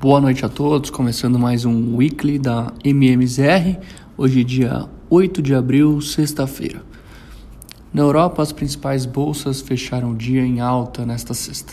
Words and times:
Boa 0.00 0.20
noite 0.20 0.44
a 0.44 0.48
todos, 0.48 0.90
começando 0.90 1.40
mais 1.40 1.64
um 1.64 1.96
weekly 1.96 2.38
da 2.38 2.72
MMZR, 2.84 3.80
hoje 4.16 4.44
dia 4.44 4.88
8 5.10 5.42
de 5.42 5.56
abril, 5.56 6.00
sexta-feira. 6.00 6.84
Na 7.92 8.02
Europa, 8.02 8.40
as 8.40 8.52
principais 8.52 9.04
bolsas 9.04 9.60
fecharam 9.60 10.12
o 10.12 10.14
dia 10.14 10.46
em 10.46 10.60
alta 10.60 11.04
nesta 11.04 11.34
sexta, 11.34 11.72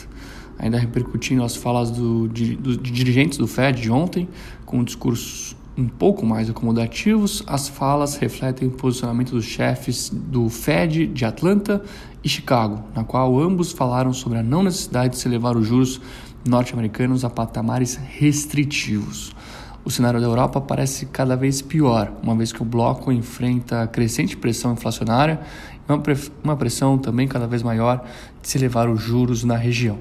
ainda 0.58 0.76
repercutindo 0.76 1.44
as 1.44 1.54
falas 1.54 1.88
do, 1.92 2.26
de, 2.26 2.56
do, 2.56 2.76
de 2.76 2.90
dirigentes 2.90 3.38
do 3.38 3.46
Fed 3.46 3.80
de 3.80 3.92
ontem, 3.92 4.28
com 4.64 4.82
discursos 4.82 5.54
um 5.78 5.86
pouco 5.86 6.24
mais 6.24 6.50
acomodativos, 6.50 7.44
as 7.46 7.68
falas 7.68 8.16
refletem 8.16 8.66
o 8.66 8.70
posicionamento 8.72 9.32
dos 9.32 9.44
chefes 9.44 10.10
do 10.10 10.48
Fed 10.48 11.06
de 11.06 11.24
Atlanta 11.24 11.82
e 12.24 12.28
Chicago, 12.28 12.82
na 12.94 13.04
qual 13.04 13.38
ambos 13.38 13.72
falaram 13.72 14.12
sobre 14.12 14.38
a 14.38 14.42
não 14.42 14.62
necessidade 14.62 15.10
de 15.10 15.18
se 15.18 15.28
elevar 15.28 15.56
os 15.56 15.66
juros 15.66 16.00
norte-americanos 16.46 17.24
a 17.24 17.30
patamares 17.30 17.96
restritivos. 17.96 19.34
O 19.84 19.90
cenário 19.90 20.20
da 20.20 20.26
Europa 20.26 20.60
parece 20.60 21.06
cada 21.06 21.36
vez 21.36 21.62
pior, 21.62 22.12
uma 22.22 22.34
vez 22.34 22.52
que 22.52 22.60
o 22.60 22.64
bloco 22.64 23.12
enfrenta 23.12 23.86
crescente 23.86 24.36
pressão 24.36 24.72
inflacionária 24.72 25.40
e 25.88 25.92
uma 26.42 26.56
pressão 26.56 26.98
também 26.98 27.28
cada 27.28 27.46
vez 27.46 27.62
maior 27.62 28.04
de 28.42 28.48
se 28.48 28.58
elevar 28.58 28.88
os 28.88 29.00
juros 29.00 29.44
na 29.44 29.56
região. 29.56 29.98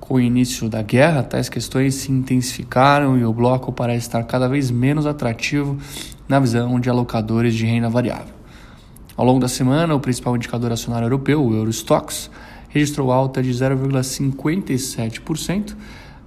Com 0.00 0.14
o 0.14 0.20
início 0.20 0.68
da 0.68 0.82
guerra, 0.82 1.22
tais 1.22 1.48
questões 1.48 1.94
se 1.94 2.10
intensificaram 2.10 3.16
e 3.16 3.24
o 3.24 3.32
bloco 3.32 3.72
parece 3.72 4.06
estar 4.06 4.22
cada 4.24 4.48
vez 4.48 4.70
menos 4.70 5.06
atrativo 5.06 5.78
na 6.28 6.40
visão 6.40 6.80
de 6.80 6.90
alocadores 6.90 7.54
de 7.54 7.64
renda 7.64 7.88
variável. 7.88 8.34
Ao 9.16 9.24
longo 9.24 9.38
da 9.38 9.48
semana, 9.48 9.94
o 9.94 10.00
principal 10.00 10.34
indicador 10.34 10.72
acionário 10.72 11.06
europeu, 11.06 11.40
o 11.40 11.54
Eurostox, 11.54 12.28
registrou 12.74 13.10
alta 13.12 13.40
de 13.40 13.52
0,57%, 13.52 15.76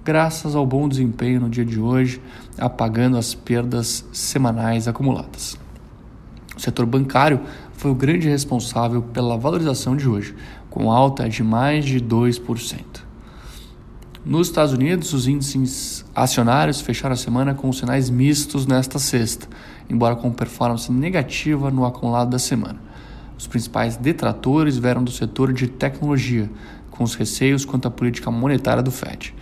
graças 0.02 0.56
ao 0.56 0.66
bom 0.66 0.88
desempenho 0.88 1.42
no 1.42 1.50
dia 1.50 1.66
de 1.66 1.78
hoje, 1.78 2.22
apagando 2.56 3.18
as 3.18 3.34
perdas 3.34 4.02
semanais 4.14 4.88
acumuladas. 4.88 5.58
O 6.56 6.60
setor 6.60 6.86
bancário 6.86 7.42
foi 7.74 7.90
o 7.90 7.94
grande 7.94 8.30
responsável 8.30 9.02
pela 9.02 9.36
valorização 9.36 9.94
de 9.94 10.08
hoje, 10.08 10.34
com 10.70 10.90
alta 10.90 11.28
de 11.28 11.42
mais 11.42 11.84
de 11.84 12.00
2%. 12.00 12.80
Nos 14.24 14.48
Estados 14.48 14.72
Unidos, 14.72 15.12
os 15.12 15.28
índices 15.28 16.02
acionários 16.14 16.80
fecharam 16.80 17.12
a 17.12 17.16
semana 17.16 17.52
com 17.54 17.70
sinais 17.74 18.08
mistos 18.08 18.64
nesta 18.66 18.98
sexta, 18.98 19.46
embora 19.88 20.16
com 20.16 20.32
performance 20.32 20.90
negativa 20.90 21.70
no 21.70 21.84
acumulado 21.84 22.30
da 22.30 22.38
semana. 22.38 22.88
Os 23.38 23.46
principais 23.46 23.96
detratores 23.96 24.76
vieram 24.76 25.02
do 25.02 25.12
setor 25.12 25.52
de 25.52 25.68
tecnologia, 25.68 26.50
com 26.90 27.04
os 27.04 27.14
receios 27.14 27.64
quanto 27.64 27.86
à 27.86 27.90
política 27.90 28.30
monetária 28.32 28.82
do 28.82 28.90
Fed. 28.90 29.32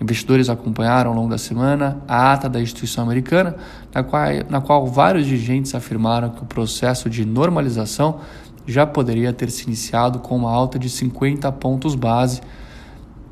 Investidores 0.00 0.48
acompanharam 0.48 1.10
ao 1.10 1.16
longo 1.16 1.28
da 1.28 1.36
semana 1.36 2.00
a 2.08 2.32
ata 2.32 2.48
da 2.48 2.60
instituição 2.60 3.02
americana, 3.04 3.56
na 3.92 4.02
qual, 4.04 4.22
na 4.48 4.60
qual 4.60 4.86
vários 4.86 5.26
dirigentes 5.26 5.74
afirmaram 5.74 6.30
que 6.30 6.42
o 6.42 6.46
processo 6.46 7.10
de 7.10 7.24
normalização 7.26 8.20
já 8.66 8.86
poderia 8.86 9.32
ter 9.32 9.50
se 9.50 9.64
iniciado 9.64 10.20
com 10.20 10.36
uma 10.36 10.50
alta 10.50 10.78
de 10.78 10.88
50 10.88 11.50
pontos 11.52 11.96
base. 11.96 12.40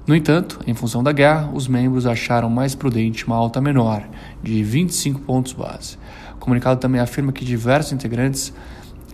No 0.05 0.17
entanto, 0.17 0.59
em 0.67 0.75
função 0.75 1.03
da 1.03 1.13
guerra, 1.13 1.49
os 1.55 1.69
membros 1.69 2.07
acharam 2.07 2.51
mais 2.51 2.75
prudente 2.75 3.25
uma 3.25 3.37
alta 3.37 3.61
menor, 3.61 4.03
de 4.43 4.63
25 4.65 5.21
pontos 5.21 5.53
base. 5.53 5.97
O 6.35 6.39
comunicado 6.39 6.81
também 6.81 7.01
afirma 7.01 7.31
que 7.31 7.45
diversos 7.45 7.93
integrantes 7.93 8.53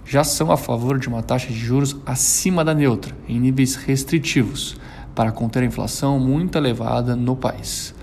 já 0.04 0.22
são 0.22 0.52
a 0.52 0.56
favor 0.56 0.98
de 0.98 1.08
uma 1.08 1.22
taxa 1.22 1.48
de 1.48 1.58
juros 1.58 1.96
acima 2.04 2.62
da 2.64 2.74
neutra, 2.74 3.16
em 3.28 3.40
níveis 3.40 3.74
restritivos, 3.74 4.76
para 5.14 5.32
conter 5.32 5.62
a 5.62 5.66
inflação 5.66 6.18
muito 6.18 6.58
elevada 6.58 7.16
no 7.16 7.34
país. 7.34 7.94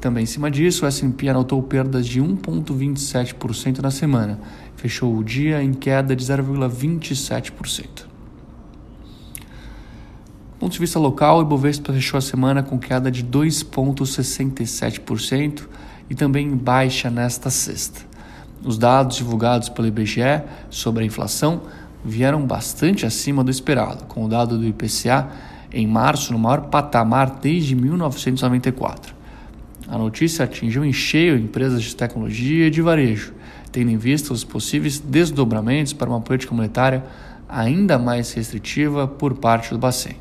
Também 0.00 0.24
em 0.24 0.26
cima 0.26 0.50
disso, 0.50 0.84
o 0.84 0.88
S&P 0.88 1.28
anotou 1.28 1.62
perdas 1.62 2.08
de 2.08 2.20
1,27% 2.20 3.78
na 3.78 3.92
semana, 3.92 4.40
fechou 4.74 5.16
o 5.16 5.22
dia 5.22 5.62
em 5.62 5.72
queda 5.72 6.16
de 6.16 6.24
0,27%. 6.24 8.10
Do 10.52 10.58
ponto 10.58 10.72
de 10.72 10.80
vista 10.80 10.98
local, 10.98 11.38
o 11.38 11.42
Ibovespa 11.42 11.92
fechou 11.92 12.18
a 12.18 12.20
semana 12.20 12.64
com 12.64 12.76
queda 12.78 13.10
de 13.10 13.24
2,67% 13.24 15.68
e 16.10 16.14
também 16.14 16.48
em 16.48 16.56
baixa 16.56 17.08
nesta 17.08 17.48
sexta. 17.50 18.11
Os 18.64 18.78
dados 18.78 19.16
divulgados 19.16 19.68
pelo 19.68 19.88
IBGE 19.88 20.42
sobre 20.70 21.02
a 21.02 21.06
inflação 21.06 21.62
vieram 22.04 22.46
bastante 22.46 23.04
acima 23.04 23.42
do 23.42 23.50
esperado, 23.50 24.04
com 24.04 24.24
o 24.24 24.28
dado 24.28 24.56
do 24.56 24.64
IPCA 24.64 25.28
em 25.72 25.84
março 25.86 26.32
no 26.32 26.38
maior 26.38 26.62
patamar 26.62 27.38
desde 27.40 27.74
1994. 27.74 29.14
A 29.88 29.98
notícia 29.98 30.44
atingiu 30.44 30.84
em 30.84 30.92
cheio 30.92 31.36
empresas 31.36 31.82
de 31.82 31.96
tecnologia 31.96 32.68
e 32.68 32.70
de 32.70 32.80
varejo, 32.80 33.34
tendo 33.72 33.90
em 33.90 33.96
vista 33.96 34.32
os 34.32 34.44
possíveis 34.44 35.00
desdobramentos 35.00 35.92
para 35.92 36.08
uma 36.08 36.20
política 36.20 36.54
monetária 36.54 37.04
ainda 37.48 37.98
mais 37.98 38.32
restritiva 38.32 39.08
por 39.08 39.34
parte 39.34 39.70
do 39.70 39.78
Bacen. 39.78 40.16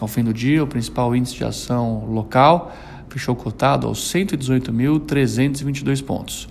Ao 0.00 0.08
fim 0.08 0.24
do 0.24 0.32
dia, 0.32 0.64
o 0.64 0.66
principal 0.66 1.14
índice 1.14 1.36
de 1.36 1.44
ação 1.44 2.06
local 2.06 2.74
fechou 3.10 3.36
cotado 3.36 3.86
aos 3.86 4.00
118.322 4.10 6.02
pontos 6.02 6.48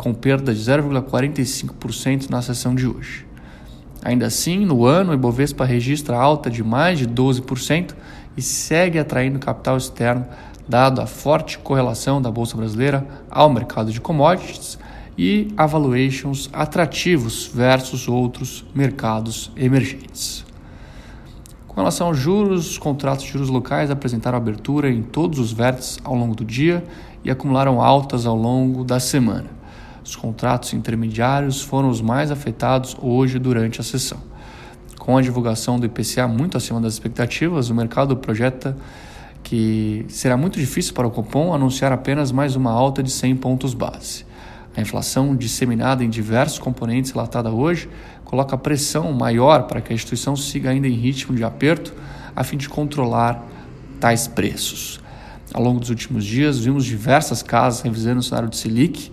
com 0.00 0.14
perda 0.14 0.54
de 0.54 0.60
0,45% 0.60 2.30
na 2.30 2.40
sessão 2.40 2.74
de 2.74 2.86
hoje. 2.86 3.26
Ainda 4.02 4.26
assim, 4.26 4.64
no 4.64 4.86
ano, 4.86 5.10
o 5.10 5.14
Ibovespa 5.14 5.64
registra 5.64 6.16
alta 6.16 6.50
de 6.50 6.64
mais 6.64 6.98
de 6.98 7.06
12% 7.06 7.94
e 8.34 8.40
segue 8.40 8.98
atraindo 8.98 9.38
capital 9.38 9.76
externo, 9.76 10.26
dado 10.66 11.02
a 11.02 11.06
forte 11.06 11.58
correlação 11.58 12.22
da 12.22 12.30
Bolsa 12.30 12.56
Brasileira 12.56 13.06
ao 13.30 13.50
mercado 13.50 13.92
de 13.92 14.00
commodities 14.00 14.78
e 15.18 15.52
a 15.54 15.66
valuations 15.66 16.48
atrativos 16.50 17.50
versus 17.52 18.08
outros 18.08 18.64
mercados 18.74 19.52
emergentes. 19.54 20.46
Com 21.68 21.74
relação 21.76 22.06
aos 22.06 22.16
juros, 22.16 22.70
os 22.70 22.78
contratos 22.78 23.26
de 23.26 23.32
juros 23.32 23.50
locais 23.50 23.90
apresentaram 23.90 24.38
abertura 24.38 24.90
em 24.90 25.02
todos 25.02 25.38
os 25.38 25.52
vértices 25.52 25.98
ao 26.02 26.14
longo 26.14 26.34
do 26.34 26.44
dia 26.44 26.82
e 27.22 27.30
acumularam 27.30 27.82
altas 27.82 28.24
ao 28.24 28.36
longo 28.36 28.82
da 28.82 28.98
semana. 28.98 29.59
Os 30.04 30.16
contratos 30.16 30.72
intermediários 30.72 31.60
foram 31.60 31.88
os 31.88 32.00
mais 32.00 32.30
afetados 32.30 32.96
hoje 33.00 33.38
durante 33.38 33.80
a 33.80 33.84
sessão. 33.84 34.18
Com 34.98 35.16
a 35.16 35.22
divulgação 35.22 35.78
do 35.78 35.86
IPCA 35.86 36.26
muito 36.26 36.56
acima 36.56 36.80
das 36.80 36.94
expectativas, 36.94 37.70
o 37.70 37.74
mercado 37.74 38.16
projeta 38.16 38.76
que 39.42 40.04
será 40.08 40.36
muito 40.36 40.58
difícil 40.58 40.94
para 40.94 41.06
o 41.06 41.10
Copom 41.10 41.52
anunciar 41.54 41.92
apenas 41.92 42.30
mais 42.30 42.56
uma 42.56 42.70
alta 42.70 43.02
de 43.02 43.10
100 43.10 43.36
pontos 43.36 43.74
base. 43.74 44.24
A 44.76 44.80
inflação 44.80 45.34
disseminada 45.34 46.04
em 46.04 46.08
diversos 46.08 46.58
componentes 46.58 47.10
relatada 47.10 47.50
hoje 47.50 47.88
coloca 48.24 48.56
pressão 48.56 49.12
maior 49.12 49.64
para 49.64 49.80
que 49.80 49.92
a 49.92 49.94
instituição 49.94 50.36
siga 50.36 50.70
ainda 50.70 50.86
em 50.86 50.94
ritmo 50.94 51.34
de 51.34 51.42
aperto 51.42 51.92
a 52.36 52.44
fim 52.44 52.56
de 52.56 52.68
controlar 52.68 53.44
tais 53.98 54.28
preços. 54.28 55.00
Ao 55.52 55.62
longo 55.62 55.80
dos 55.80 55.90
últimos 55.90 56.24
dias, 56.24 56.60
vimos 56.60 56.84
diversas 56.84 57.42
casas 57.42 57.80
revisando 57.80 58.20
o 58.20 58.22
cenário 58.22 58.48
de 58.48 58.56
Selic 58.56 59.10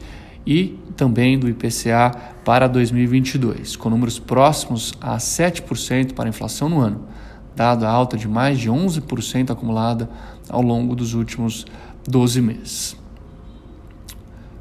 e 0.48 0.80
também 0.96 1.38
do 1.38 1.50
IPCA 1.50 2.10
para 2.46 2.70
2022, 2.70 3.76
com 3.76 3.90
números 3.90 4.18
próximos 4.18 4.94
a 5.02 5.18
7% 5.18 6.14
para 6.14 6.24
a 6.24 6.30
inflação 6.30 6.70
no 6.70 6.80
ano, 6.80 7.06
dado 7.54 7.86
a 7.86 7.90
alta 7.90 8.16
de 8.16 8.30
mais 8.30 8.58
de 8.58 8.70
11% 8.70 9.52
acumulada 9.52 10.10
ao 10.48 10.62
longo 10.62 10.96
dos 10.96 11.14
últimos 11.14 11.66
12 12.08 12.42
meses. 12.42 12.98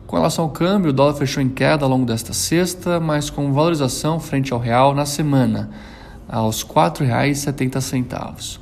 Com 0.09 0.17
relação 0.17 0.47
ao 0.47 0.51
câmbio, 0.51 0.91
o 0.91 0.93
dólar 0.93 1.15
fechou 1.15 1.41
em 1.41 1.49
queda 1.49 1.85
ao 1.85 1.91
longo 1.91 2.05
desta 2.05 2.33
sexta, 2.33 2.99
mas 2.99 3.31
com 3.31 3.53
valorização 3.53 4.19
frente 4.19 4.53
ao 4.53 4.59
real 4.59 4.93
na 4.93 5.07
semana, 5.07 5.71
aos 6.29 6.63
R$ 6.63 6.69
4,70. 6.75 8.59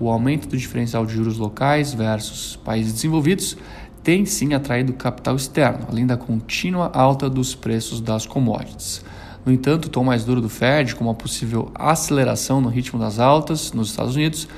O 0.00 0.08
aumento 0.08 0.48
do 0.48 0.56
diferencial 0.56 1.04
de 1.04 1.12
juros 1.12 1.36
locais 1.36 1.92
versus 1.92 2.56
países 2.56 2.94
desenvolvidos 2.94 3.58
tem 4.02 4.26
sim 4.26 4.52
atraído 4.52 4.92
capital 4.92 5.36
externo, 5.36 5.86
além 5.88 6.04
da 6.04 6.16
contínua 6.16 6.90
alta 6.92 7.30
dos 7.30 7.54
preços 7.54 8.00
das 8.00 8.26
commodities. 8.26 9.04
No 9.44 9.52
entanto, 9.52 9.86
o 9.86 9.88
tom 9.88 10.04
mais 10.04 10.24
duro 10.24 10.40
do 10.40 10.48
Fed, 10.48 10.94
com 10.94 11.04
uma 11.04 11.14
possível 11.14 11.70
aceleração 11.74 12.60
no 12.60 12.68
ritmo 12.68 12.98
das 12.98 13.18
altas 13.18 13.72
nos 13.72 13.90
Estados 13.90 14.16
Unidos, 14.16 14.48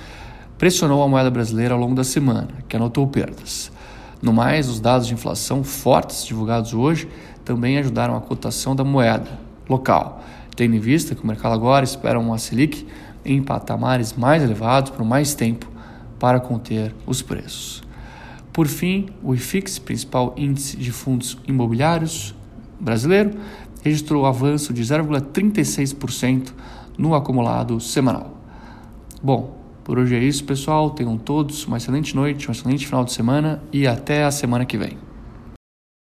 pressionou 0.56 1.02
a 1.02 1.08
moeda 1.08 1.30
brasileira 1.30 1.74
ao 1.74 1.80
longo 1.80 1.94
da 1.94 2.04
semana, 2.04 2.48
que 2.68 2.76
anotou 2.76 3.06
perdas. 3.06 3.70
No 4.22 4.32
mais, 4.32 4.68
os 4.68 4.80
dados 4.80 5.06
de 5.06 5.14
inflação 5.14 5.62
fortes 5.62 6.24
divulgados 6.24 6.72
hoje 6.72 7.08
também 7.44 7.76
ajudaram 7.76 8.16
a 8.16 8.20
cotação 8.20 8.74
da 8.74 8.84
moeda 8.84 9.38
local, 9.68 10.22
tendo 10.56 10.74
em 10.74 10.80
vista 10.80 11.14
que 11.14 11.22
o 11.22 11.26
mercado 11.26 11.52
agora 11.52 11.84
espera 11.84 12.18
uma 12.18 12.38
Selic 12.38 12.86
em 13.24 13.42
patamares 13.42 14.14
mais 14.14 14.42
elevados 14.42 14.90
por 14.90 15.04
mais 15.04 15.34
tempo 15.34 15.66
para 16.18 16.40
conter 16.40 16.94
os 17.06 17.20
preços. 17.20 17.82
Por 18.54 18.68
fim, 18.68 19.06
o 19.20 19.34
IFIX, 19.34 19.80
principal 19.80 20.32
índice 20.36 20.76
de 20.76 20.92
fundos 20.92 21.36
imobiliários 21.44 22.36
brasileiro, 22.78 23.32
registrou 23.82 24.24
avanço 24.24 24.72
de 24.72 24.80
0,36% 24.80 26.52
no 26.96 27.16
acumulado 27.16 27.80
semanal. 27.80 28.38
Bom, 29.20 29.62
Por 29.84 29.98
hoje 29.98 30.16
é 30.16 30.18
isso, 30.18 30.42
pessoal. 30.44 30.90
Tenham 30.90 31.18
todos 31.18 31.66
uma 31.66 31.76
excelente 31.76 32.16
noite, 32.16 32.48
um 32.48 32.52
excelente 32.52 32.86
final 32.86 33.04
de 33.04 33.12
semana 33.12 33.62
e 33.70 33.86
até 33.86 34.24
a 34.24 34.30
semana 34.30 34.64
que 34.64 34.78
vem. 34.78 34.96